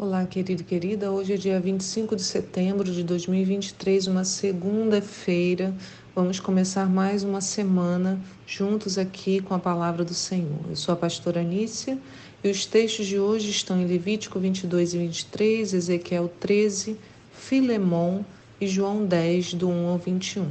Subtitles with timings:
[0.00, 1.10] Olá, querido e querida.
[1.10, 5.74] Hoje é dia 25 de setembro de 2023, uma segunda-feira.
[6.14, 8.16] Vamos começar mais uma semana
[8.46, 10.60] juntos aqui com a palavra do Senhor.
[10.70, 11.98] Eu sou a pastora Anícia
[12.44, 16.96] e os textos de hoje estão em Levítico 22 e 23, Ezequiel 13,
[17.32, 18.22] Filemon
[18.60, 20.46] e João 10, do 1 ao 21.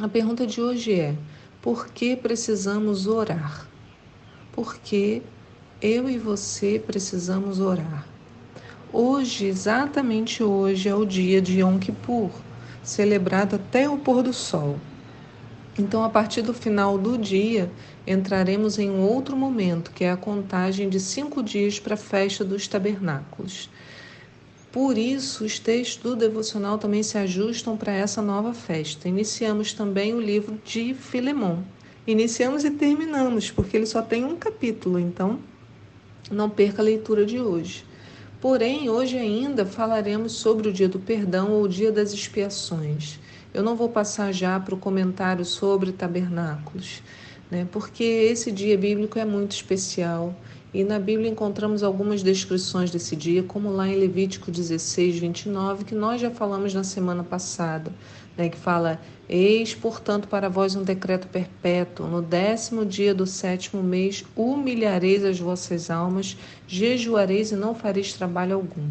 [0.00, 1.14] A pergunta de hoje é:
[1.62, 3.68] por que precisamos orar?
[4.50, 5.22] Porque
[5.80, 8.12] eu e você precisamos orar.
[8.96, 12.30] Hoje, exatamente hoje, é o dia de Yom Kippur,
[12.80, 14.78] celebrado até o pôr do sol.
[15.76, 17.68] Então, a partir do final do dia,
[18.06, 22.68] entraremos em outro momento, que é a contagem de cinco dias para a festa dos
[22.68, 23.68] tabernáculos.
[24.70, 29.08] Por isso, os textos do devocional também se ajustam para essa nova festa.
[29.08, 31.64] Iniciamos também o livro de Filemon.
[32.06, 35.40] Iniciamos e terminamos, porque ele só tem um capítulo, então
[36.30, 37.84] não perca a leitura de hoje.
[38.44, 43.18] Porém, hoje ainda falaremos sobre o dia do perdão ou o dia das expiações.
[43.54, 47.02] Eu não vou passar já para o comentário sobre tabernáculos,
[47.50, 47.66] né?
[47.72, 50.34] porque esse dia bíblico é muito especial
[50.74, 55.94] e na Bíblia encontramos algumas descrições desse dia, como lá em Levítico 16, 29, que
[55.94, 57.90] nós já falamos na semana passada
[58.36, 63.82] né, que fala: Eis, portanto, para vós um decreto perpétuo: no décimo dia do sétimo
[63.82, 66.36] mês humilhareis as vossas almas,
[66.66, 68.88] jejuareis e não fareis trabalho algum.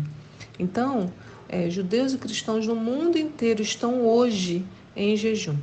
[0.57, 1.11] Então,
[1.49, 5.57] é, judeus e cristãos no mundo inteiro estão hoje em jejum,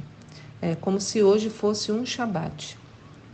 [0.61, 2.79] é como se hoje fosse um Shabat.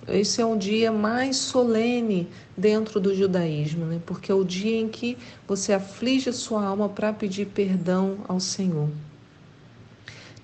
[0.08, 4.00] Esse é um dia mais solene dentro do judaísmo, né?
[4.06, 8.38] porque é o dia em que você aflige a sua alma para pedir perdão ao
[8.38, 8.88] Senhor.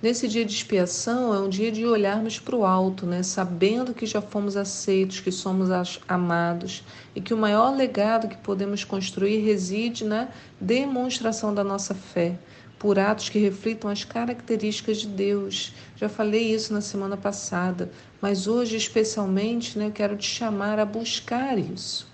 [0.03, 3.23] Nesse dia de expiação é um dia de olharmos para o alto, né?
[3.23, 5.69] sabendo que já fomos aceitos, que somos
[6.05, 6.83] amados
[7.15, 10.27] e que o maior legado que podemos construir reside na
[10.59, 12.37] demonstração da nossa fé,
[12.77, 15.73] por atos que reflitam as características de Deus.
[15.95, 17.89] Já falei isso na semana passada,
[18.21, 22.11] mas hoje, especialmente, né, eu quero te chamar a buscar isso.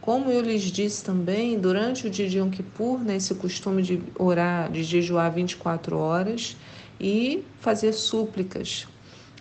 [0.00, 4.02] Como eu lhes disse também, durante o dia de Yom Kippur, né, esse costume de
[4.18, 6.56] orar, de jejuar 24 horas,
[7.00, 8.86] e fazer súplicas.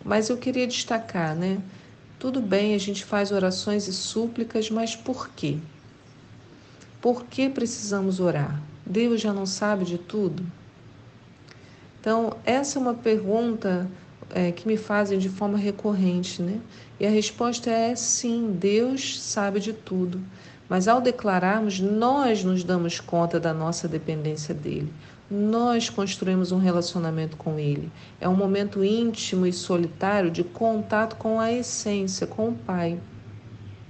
[0.03, 1.59] Mas eu queria destacar, né?
[2.19, 5.57] Tudo bem, a gente faz orações e súplicas, mas por quê?
[7.01, 8.61] Por que precisamos orar?
[8.85, 10.45] Deus já não sabe de tudo?
[11.99, 13.89] Então, essa é uma pergunta
[14.29, 16.59] é, que me fazem de forma recorrente, né?
[16.99, 20.21] E a resposta é sim, Deus sabe de tudo.
[20.69, 24.91] Mas ao declararmos, nós nos damos conta da nossa dependência dele
[25.29, 27.91] nós construímos um relacionamento com Ele.
[28.19, 32.99] É um momento íntimo e solitário de contato com a essência, com o Pai.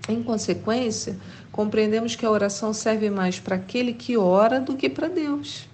[0.07, 1.17] Em consequência,
[1.51, 5.67] compreendemos que a oração serve mais para aquele que ora do que para Deus.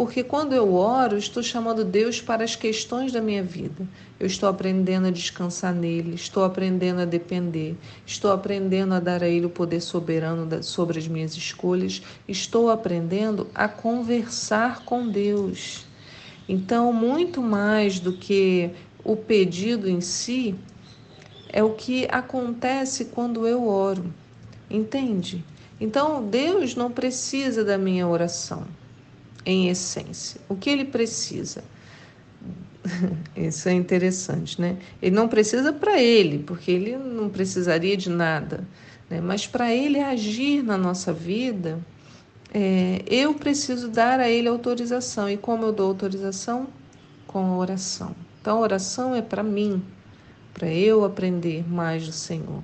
[0.00, 3.86] Porque quando eu oro, estou chamando Deus para as questões da minha vida.
[4.18, 9.28] Eu estou aprendendo a descansar nele, estou aprendendo a depender, estou aprendendo a dar a
[9.28, 15.84] ele o poder soberano sobre as minhas escolhas, estou aprendendo a conversar com Deus.
[16.48, 18.70] Então, muito mais do que
[19.04, 20.54] o pedido em si,
[21.46, 24.06] é o que acontece quando eu oro.
[24.70, 25.44] Entende?
[25.78, 28.66] Então, Deus não precisa da minha oração
[29.44, 30.40] em essência.
[30.48, 31.62] O que ele precisa?
[33.36, 34.76] Isso é interessante, né?
[35.00, 38.66] Ele não precisa para ele, porque ele não precisaria de nada,
[39.08, 39.20] né?
[39.20, 41.78] mas para ele agir na nossa vida,
[42.52, 45.28] é, eu preciso dar a ele autorização.
[45.28, 46.68] E como eu dou autorização?
[47.26, 48.14] Com a oração.
[48.40, 49.82] Então, a oração é para mim,
[50.52, 52.62] para eu aprender mais do Senhor.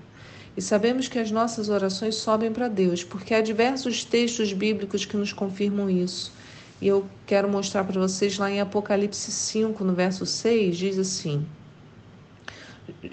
[0.56, 5.16] E sabemos que as nossas orações sobem para Deus, porque há diversos textos bíblicos que
[5.16, 6.32] nos confirmam isso.
[6.80, 11.46] E eu quero mostrar para vocês lá em Apocalipse 5, no verso 6, diz assim: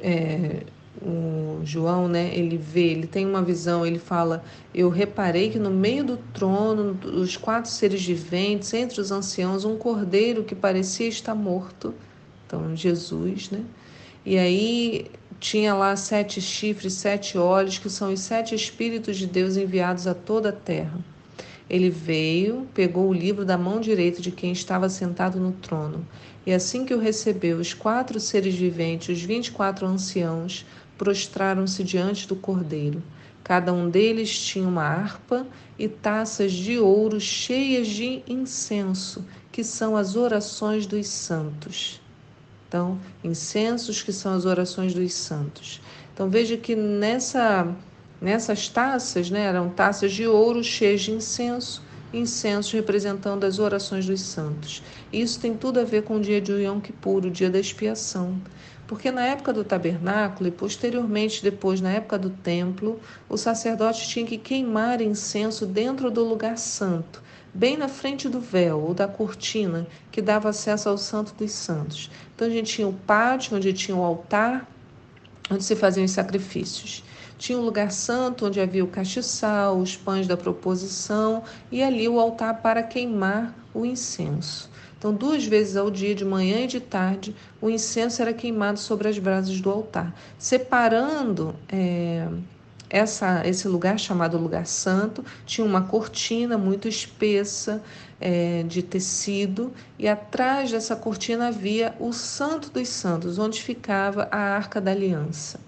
[0.01, 0.63] é,
[1.01, 4.44] o João, né, ele vê, ele tem uma visão, ele fala:
[4.74, 9.77] Eu reparei que no meio do trono, dos quatro seres viventes, entre os anciãos, um
[9.77, 11.94] cordeiro que parecia estar morto.
[12.45, 13.63] Então, Jesus, né?
[14.25, 19.57] E aí tinha lá sete chifres, sete olhos, que são os sete Espíritos de Deus
[19.57, 21.00] enviados a toda a terra.
[21.74, 26.08] Ele veio, pegou o livro da mão direita de quem estava sentado no trono,
[26.46, 30.68] e assim que o recebeu, os quatro seres viventes, os vinte e quatro anciãos,
[31.00, 33.02] prostraram-se diante do cordeiro.
[33.44, 35.48] Cada um deles tinha uma harpa
[35.80, 42.00] e taças de ouro cheias de incenso, que são as orações dos santos.
[42.68, 45.81] Então, incensos que são as orações dos santos.
[46.14, 47.68] Então veja que nessa
[48.24, 51.84] Nessas taças, né, eram taças de ouro cheias de incenso,
[52.14, 54.81] incenso representando as orações dos santos.
[55.12, 58.42] Isso tem tudo a ver com o dia de Yom Kippur, o dia da expiação.
[58.88, 62.98] Porque na época do tabernáculo e posteriormente depois na época do templo,
[63.28, 67.22] o sacerdote tinha que queimar incenso dentro do lugar santo,
[67.54, 72.10] bem na frente do véu ou da cortina que dava acesso ao Santo dos Santos.
[72.34, 74.66] Então a gente tinha o pátio onde tinha o altar,
[75.52, 77.04] onde se faziam os sacrifícios.
[77.44, 82.18] Tinha um lugar santo onde havia o castiçal, os pães da proposição e ali o
[82.18, 84.72] altar para queimar o incenso.
[84.98, 89.10] Então, duas vezes ao dia, de manhã e de tarde, o incenso era queimado sobre
[89.10, 92.30] as brasas do altar, separando é,
[92.90, 95.22] essa, esse lugar chamado lugar santo.
[95.45, 97.84] Tinha uma cortina muito espessa
[98.22, 104.38] é, de tecido e atrás dessa cortina havia o Santo dos Santos, onde ficava a
[104.38, 105.60] Arca da Aliança.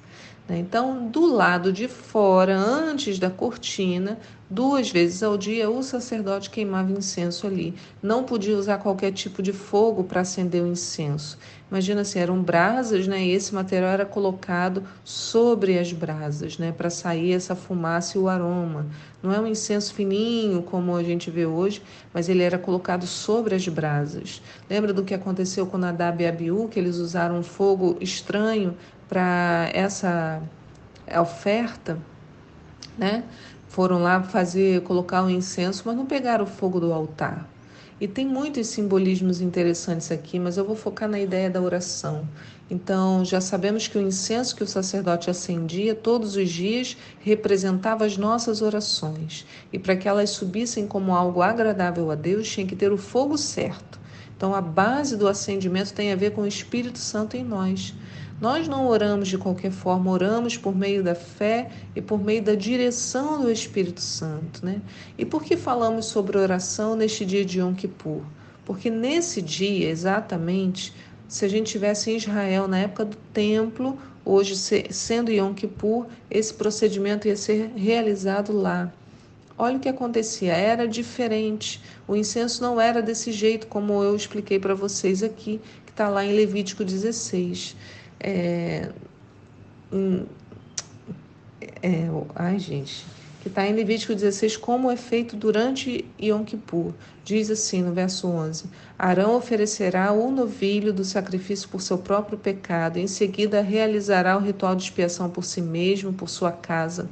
[0.48, 0.60] Né?
[0.60, 4.20] Então, do lado de fora, antes da cortina,
[4.50, 7.74] duas vezes ao dia, o sacerdote queimava incenso ali.
[8.02, 11.38] Não podia usar qualquer tipo de fogo para acender o incenso.
[11.70, 13.26] Imagina assim, eram brasas, né?
[13.26, 16.72] E esse material era colocado sobre as brasas, né?
[16.72, 18.86] Para sair essa fumaça e o aroma.
[19.22, 21.82] Não é um incenso fininho como a gente vê hoje,
[22.14, 24.44] mas ele era colocado sobre as brasas.
[24.70, 28.78] Lembra do que aconteceu com Nadab e Abiú, que eles usaram um fogo estranho
[29.08, 30.42] para essa
[31.22, 31.98] oferta,
[32.98, 33.24] né?
[33.68, 37.48] Foram lá fazer, colocar o um incenso, mas não pegaram o fogo do altar.
[38.00, 42.28] E tem muitos simbolismos interessantes aqui, mas eu vou focar na ideia da oração.
[42.70, 48.18] Então, já sabemos que o incenso que o sacerdote acendia todos os dias representava as
[48.18, 49.46] nossas orações.
[49.72, 53.38] E para que elas subissem como algo agradável a Deus, tinha que ter o fogo
[53.38, 54.00] certo.
[54.36, 57.94] Então, a base do acendimento tem a ver com o Espírito Santo em nós.
[58.40, 62.54] Nós não oramos de qualquer forma, oramos por meio da fé e por meio da
[62.54, 64.82] direção do Espírito Santo, né?
[65.18, 68.22] E por que falamos sobre oração neste dia de Yom Kippur?
[68.66, 70.94] Porque nesse dia, exatamente,
[71.30, 74.54] se a gente tivesse em Israel na época do templo, hoje
[74.90, 78.92] sendo Yom Kippur, esse procedimento ia ser realizado lá.
[79.58, 81.82] Olha o que acontecia, era diferente.
[82.06, 86.26] O incenso não era desse jeito, como eu expliquei para vocês aqui, que está lá
[86.26, 87.78] em Levítico 16
[88.20, 88.90] é,
[91.82, 93.06] é, ai gente,
[93.42, 96.94] que está em Levítico 16, como é feito durante Yom Kippur.
[97.24, 98.66] Diz assim no verso 11:
[98.98, 104.76] Arão oferecerá o novilho do sacrifício por seu próprio pecado, em seguida realizará o ritual
[104.76, 107.08] de expiação por si mesmo, por sua casa,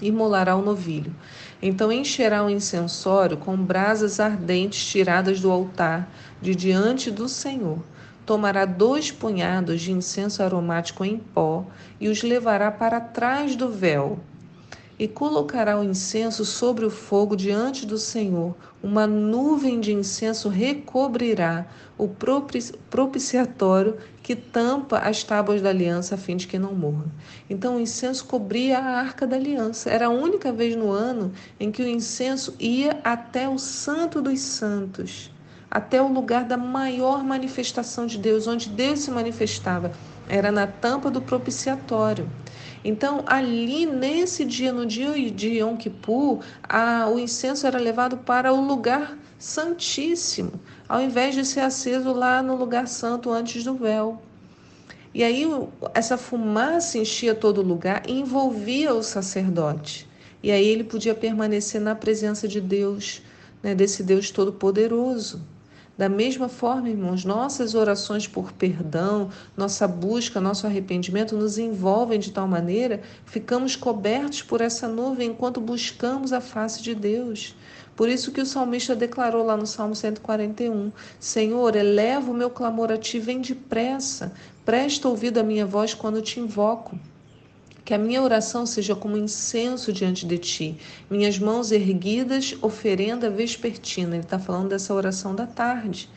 [0.00, 1.14] e molará o novilho.
[1.60, 6.08] Então encherá o incensório com brasas ardentes tiradas do altar,
[6.40, 7.80] de diante do Senhor
[8.24, 11.64] tomará dois punhados de incenso aromático em pó
[12.00, 14.18] e os levará para trás do véu.
[14.98, 18.54] E colocará o incenso sobre o fogo diante do Senhor.
[18.80, 21.66] Uma nuvem de incenso recobrirá
[21.98, 27.06] o propiciatório que tampa as tábuas da aliança a fim de que não morra.
[27.50, 29.90] Então o incenso cobria a arca da aliança.
[29.90, 34.38] Era a única vez no ano em que o incenso ia até o Santo dos
[34.38, 35.31] Santos
[35.72, 39.90] até o lugar da maior manifestação de Deus, onde Deus se manifestava,
[40.28, 42.28] era na tampa do propiciatório.
[42.84, 48.52] Então, ali nesse dia, no dia de Yom Kippur, a, o incenso era levado para
[48.52, 50.52] o lugar santíssimo,
[50.86, 54.20] ao invés de ser aceso lá no lugar santo antes do véu.
[55.14, 55.46] E aí
[55.94, 60.06] essa fumaça enchia todo lugar e envolvia o sacerdote.
[60.42, 63.22] E aí ele podia permanecer na presença de Deus,
[63.62, 65.40] né, desse Deus todo-poderoso.
[65.96, 72.32] Da mesma forma, irmãos, nossas orações por perdão, nossa busca, nosso arrependimento nos envolvem de
[72.32, 77.54] tal maneira, ficamos cobertos por essa nuvem enquanto buscamos a face de Deus.
[77.94, 82.90] Por isso que o salmista declarou lá no Salmo 141: Senhor, eleva o meu clamor
[82.90, 84.32] a ti, vem depressa,
[84.64, 86.98] presta ouvido à minha voz quando te invoco.
[87.84, 90.76] Que a minha oração seja como incenso diante de ti,
[91.10, 94.14] minhas mãos erguidas, oferenda vespertina.
[94.14, 96.08] Ele está falando dessa oração da tarde,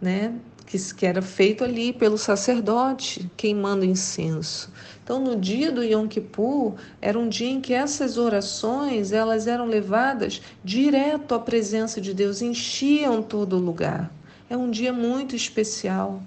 [0.00, 0.34] né?
[0.66, 4.72] Que, que era feito ali pelo sacerdote, queimando incenso.
[5.04, 9.66] Então, no dia do Yom Kippur, era um dia em que essas orações elas eram
[9.66, 14.10] levadas direto à presença de Deus, enchiam todo o lugar.
[14.48, 16.22] É um dia muito especial.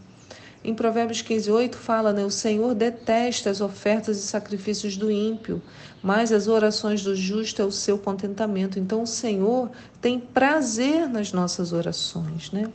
[0.67, 2.25] Em Provérbios 15, 8 fala, né?
[2.25, 5.61] O Senhor detesta as ofertas e sacrifícios do ímpio,
[6.03, 8.77] mas as orações do justo é o seu contentamento.
[8.77, 9.71] Então o Senhor
[10.01, 12.69] tem prazer nas nossas orações, né?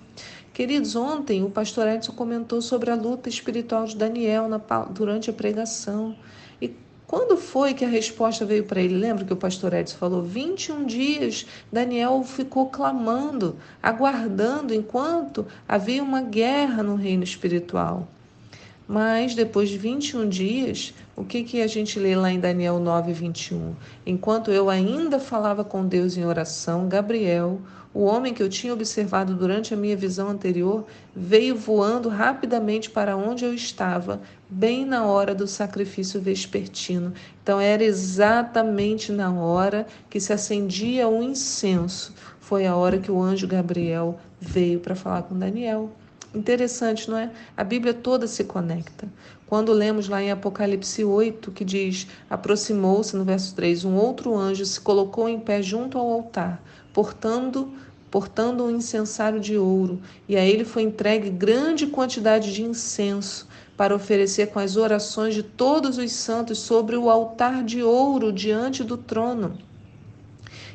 [0.54, 4.56] Queridos, ontem o pastor Edson comentou sobre a luta espiritual de Daniel na,
[4.90, 6.16] durante a pregação.
[7.12, 8.96] Quando foi que a resposta veio para ele?
[8.96, 10.22] Lembra que o pastor Edson falou?
[10.22, 18.08] 21 dias Daniel ficou clamando, aguardando, enquanto havia uma guerra no reino espiritual.
[18.88, 23.12] Mas depois de 21 dias, o que, que a gente lê lá em Daniel 9,
[23.12, 23.74] 21?
[24.06, 27.60] Enquanto eu ainda falava com Deus em oração, Gabriel,
[27.94, 33.16] o homem que eu tinha observado durante a minha visão anterior, veio voando rapidamente para
[33.16, 37.12] onde eu estava, bem na hora do sacrifício vespertino.
[37.42, 42.14] Então era exatamente na hora que se acendia o incenso.
[42.40, 45.90] Foi a hora que o anjo Gabriel veio para falar com Daniel.
[46.34, 47.30] Interessante, não é?
[47.54, 49.06] A Bíblia toda se conecta.
[49.46, 54.64] Quando lemos lá em Apocalipse 8, que diz: Aproximou-se, no verso 3, um outro anjo
[54.64, 57.72] se colocou em pé junto ao altar, portando
[58.12, 63.94] portando um incensário de ouro, e a ele foi entregue grande quantidade de incenso para
[63.96, 68.98] oferecer com as orações de todos os santos sobre o altar de ouro diante do
[68.98, 69.56] trono.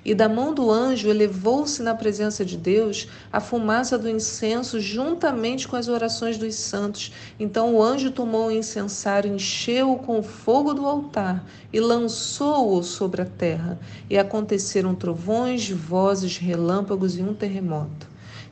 [0.08, 5.68] E da mão do anjo elevou-se na presença de Deus a fumaça do incenso juntamente
[5.68, 7.12] com as orações dos santos.
[7.38, 13.22] Então o anjo tomou o incensário, encheu-o com o fogo do altar e lançou-o sobre
[13.22, 13.78] a terra.
[14.10, 18.07] E aconteceram trovões, vozes, relâmpagos e um terremoto.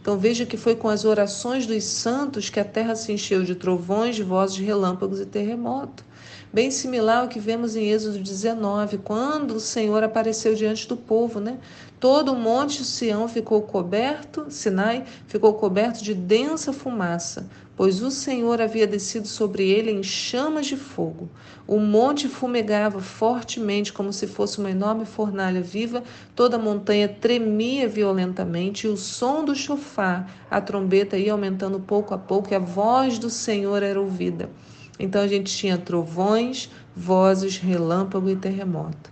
[0.06, 3.56] Então veja que foi com as orações dos santos que a terra se encheu de
[3.56, 6.06] trovões, vozes, relâmpagos e terremoto
[6.56, 11.42] bem similar ao que vemos em Êxodo 19, quando o Senhor apareceu diante do povo,
[11.42, 11.58] né?
[12.00, 18.62] Todo o monte Sião ficou coberto, Sinai ficou coberto de densa fumaça, pois o Senhor
[18.62, 21.30] havia descido sobre ele em chamas de fogo.
[21.68, 26.04] O monte fumegava fortemente, como se fosse uma enorme fornalha viva,
[26.36, 32.14] toda a montanha tremia violentamente, e o som do chofar, a trombeta ia aumentando pouco
[32.14, 34.50] a pouco, e a voz do Senhor era ouvida.
[34.98, 39.12] Então a gente tinha trovões, vozes, relâmpago e terremoto.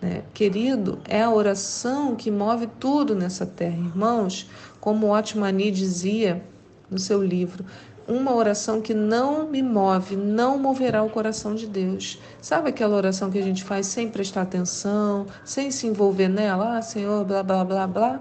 [0.00, 0.22] Né?
[0.32, 3.76] Querido, é a oração que move tudo nessa terra.
[3.76, 4.48] Irmãos,
[4.80, 6.42] como Otmani dizia
[6.90, 7.64] no seu livro,
[8.10, 12.18] uma oração que não me move, não moverá o coração de Deus.
[12.42, 16.76] Sabe aquela oração que a gente faz sem prestar atenção, sem se envolver nela?
[16.76, 18.20] Ah, Senhor, blá, blá, blá, blá.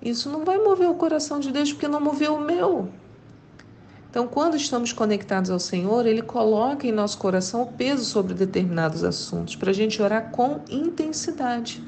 [0.00, 2.88] Isso não vai mover o coração de Deus porque não moveu o meu.
[4.08, 9.04] Então, quando estamos conectados ao Senhor, Ele coloca em nosso coração o peso sobre determinados
[9.04, 11.84] assuntos, para a gente orar com intensidade.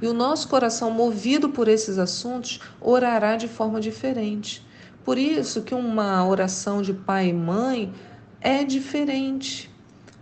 [0.00, 4.64] E o nosso coração, movido por esses assuntos, orará de forma diferente.
[5.10, 7.92] Por isso que uma oração de pai e mãe
[8.40, 9.68] é diferente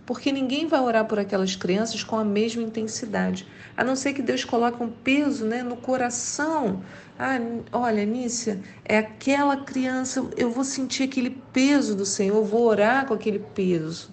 [0.03, 3.45] porque ninguém vai orar por aquelas crianças com a mesma intensidade,
[3.77, 6.81] a não ser que Deus coloque um peso né, no coração.
[7.19, 7.37] Ah,
[7.71, 13.05] olha, Nícia, é aquela criança, eu vou sentir aquele peso do Senhor, eu vou orar
[13.05, 14.09] com aquele peso.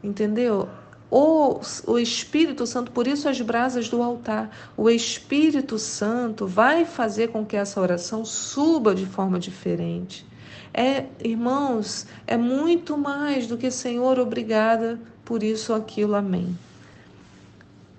[0.00, 0.68] Entendeu?
[1.10, 7.28] O, o Espírito Santo, por isso as brasas do altar, o Espírito Santo vai fazer
[7.28, 10.26] com que essa oração suba de forma diferente.
[10.72, 16.56] É, irmãos, é muito mais do que Senhor, obrigada por isso aquilo, amém.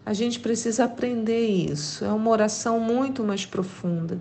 [0.05, 2.03] A gente precisa aprender isso.
[2.03, 4.19] É uma oração muito mais profunda.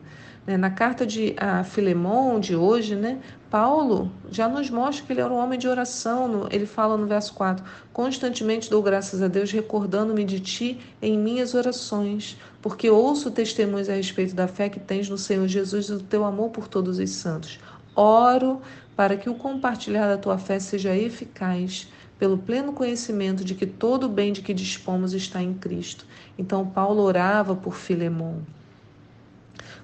[0.49, 0.57] Né?
[0.57, 5.31] Na carta de a Filemon de hoje, né, Paulo já nos mostra que ele era
[5.31, 6.49] um homem de oração.
[6.51, 7.63] Ele fala no verso 4:
[7.93, 13.93] Constantemente dou graças a Deus, recordando-me de ti em minhas orações, porque ouço testemunhos a
[13.93, 17.11] respeito da fé que tens no Senhor Jesus e do teu amor por todos os
[17.11, 17.61] santos.
[17.95, 18.63] Oro
[18.97, 21.89] para que o compartilhar da tua fé seja eficaz,
[22.19, 26.07] pelo pleno conhecimento de que todo o bem de que dispomos está em Cristo.
[26.39, 28.39] Então, Paulo orava por Filemon.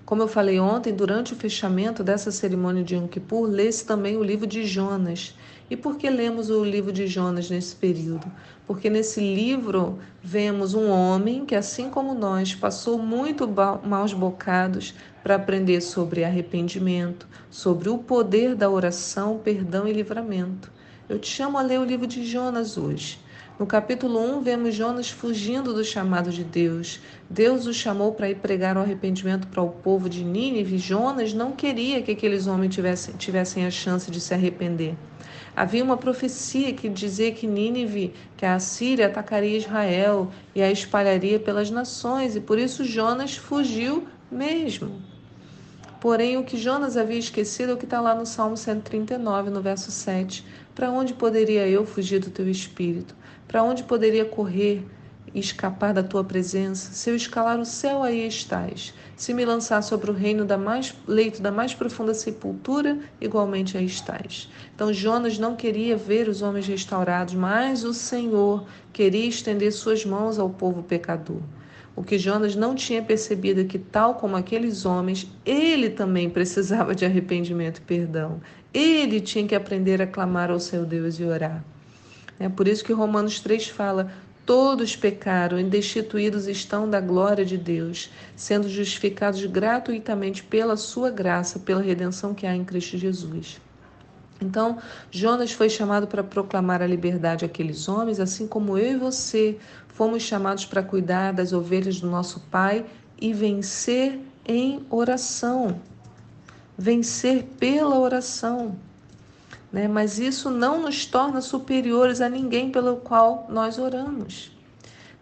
[0.04, 4.22] Como eu falei ontem, durante o fechamento dessa cerimônia de Yom Kippur, lê-se também o
[4.22, 5.34] livro de Jonas.
[5.70, 8.30] E por que lemos o livro de Jonas nesse período?
[8.66, 13.48] Porque nesse livro vemos um homem que, assim como nós, passou muito
[13.82, 20.70] maus bocados para aprender sobre arrependimento, sobre o poder da oração, perdão e livramento.
[21.08, 23.18] Eu te chamo a ler o livro de Jonas hoje.
[23.56, 26.98] No capítulo 1, vemos Jonas fugindo do chamado de Deus.
[27.30, 30.76] Deus o chamou para ir pregar o arrependimento para o povo de Nínive.
[30.76, 34.96] Jonas não queria que aqueles homens tivessem, tivessem a chance de se arrepender.
[35.54, 41.38] Havia uma profecia que dizia que Nínive, que a Síria atacaria Israel e a espalharia
[41.38, 45.13] pelas nações, e por isso Jonas fugiu mesmo.
[46.04, 49.62] Porém, o que Jonas havia esquecido é o que está lá no Salmo 139, no
[49.62, 50.44] verso 7.
[50.74, 53.16] Para onde poderia eu fugir do teu espírito?
[53.48, 54.86] Para onde poderia correr
[55.32, 56.92] e escapar da tua presença?
[56.92, 58.92] Se eu escalar o céu, aí estás.
[59.16, 63.86] Se me lançar sobre o reino da mais leito da mais profunda sepultura, igualmente aí
[63.86, 64.50] estás.
[64.74, 70.38] Então Jonas não queria ver os homens restaurados, mas o Senhor queria estender suas mãos
[70.38, 71.40] ao povo pecador.
[71.96, 76.94] O que Jonas não tinha percebido é que, tal como aqueles homens, ele também precisava
[76.94, 78.40] de arrependimento e perdão.
[78.72, 81.64] Ele tinha que aprender a clamar ao seu Deus e orar.
[82.38, 84.10] É por isso que Romanos 3 fala:
[84.44, 91.60] Todos pecaram e destituídos estão da glória de Deus, sendo justificados gratuitamente pela sua graça,
[91.60, 93.60] pela redenção que há em Cristo Jesus.
[94.44, 94.78] Então,
[95.10, 99.58] Jonas foi chamado para proclamar a liberdade àqueles homens, assim como eu e você
[99.88, 102.84] fomos chamados para cuidar das ovelhas do nosso Pai
[103.20, 105.80] e vencer em oração.
[106.76, 108.76] Vencer pela oração.
[109.72, 109.88] Né?
[109.88, 114.52] Mas isso não nos torna superiores a ninguém pelo qual nós oramos.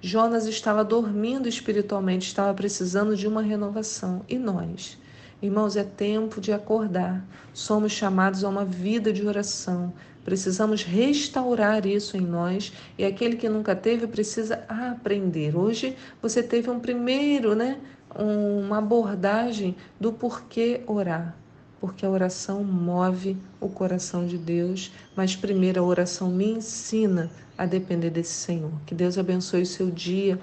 [0.00, 4.23] Jonas estava dormindo espiritualmente, estava precisando de uma renovação.
[4.29, 4.99] E nós?
[5.43, 7.21] Irmãos, é tempo de acordar.
[7.53, 9.93] Somos chamados a uma vida de oração.
[10.25, 15.57] Precisamos restaurar isso em nós e aquele que nunca teve precisa aprender.
[15.57, 17.81] Hoje você teve um primeiro, né,
[18.17, 21.35] uma abordagem do porquê orar.
[21.81, 27.67] Porque a oração move o coração de Deus, mas primeiro a oração me ensina a
[27.67, 28.71] depender desse Senhor.
[28.87, 30.39] Que Deus abençoe o seu dia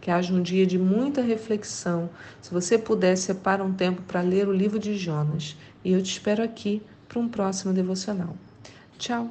[0.00, 2.08] que haja um dia de muita reflexão.
[2.40, 5.56] Se você puder, separa um tempo para ler o livro de Jonas.
[5.84, 8.36] E eu te espero aqui para um próximo devocional.
[8.98, 9.30] Tchau!